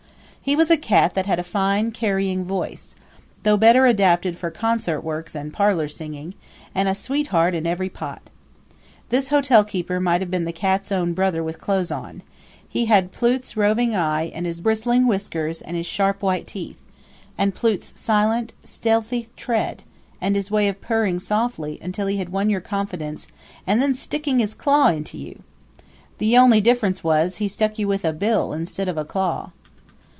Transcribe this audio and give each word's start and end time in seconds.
He 0.43 0.55
was 0.55 0.71
a 0.71 0.75
cat 0.75 1.13
that 1.13 1.27
had 1.27 1.37
a 1.37 1.43
fine 1.43 1.91
carrying 1.91 2.45
voice 2.45 2.95
though 3.43 3.57
better 3.57 3.85
adapted 3.85 4.39
for 4.39 4.49
concert 4.49 5.01
work 5.01 5.29
than 5.31 5.51
parlor 5.51 5.87
singing 5.87 6.33
and 6.73 6.89
a 6.89 6.95
sweetheart 6.95 7.53
in 7.53 7.67
every 7.67 7.89
port. 7.89 8.23
This 9.09 9.29
hotelkeeper 9.29 10.01
might 10.01 10.19
have 10.19 10.31
been 10.31 10.45
the 10.45 10.51
cat's 10.51 10.91
own 10.91 11.13
brother 11.13 11.43
with 11.43 11.61
clothes 11.61 11.91
on 11.91 12.23
he 12.67 12.87
had 12.87 13.11
Plute's 13.11 13.55
roving 13.55 13.95
eye 13.95 14.31
and 14.33 14.47
his 14.47 14.61
bristling 14.61 15.05
whiskers 15.05 15.61
and 15.61 15.77
his 15.77 15.85
sharp 15.85 16.23
white 16.23 16.47
teeth, 16.47 16.81
and 17.37 17.53
Plute's 17.53 17.93
silent, 17.95 18.51
stealthy 18.63 19.29
tread, 19.37 19.83
and 20.19 20.35
his 20.35 20.49
way 20.49 20.67
of 20.67 20.81
purring 20.81 21.19
softly 21.19 21.77
until 21.83 22.07
he 22.07 22.17
had 22.17 22.29
won 22.29 22.49
your 22.49 22.61
confidence 22.61 23.27
and 23.67 23.79
then 23.79 23.93
sticking 23.93 24.39
his 24.39 24.55
claw 24.55 24.87
into 24.87 25.19
you. 25.19 25.43
The 26.17 26.35
only 26.35 26.61
difference 26.61 27.03
was, 27.03 27.35
he 27.35 27.47
stuck 27.47 27.77
you 27.77 27.87
with 27.87 28.03
a 28.03 28.11
bill 28.11 28.53
instead 28.53 28.89
of 28.89 28.97
a 28.97 29.05
claw. 29.05 29.51